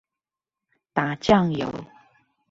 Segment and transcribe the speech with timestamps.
[0.93, 1.71] 打醬油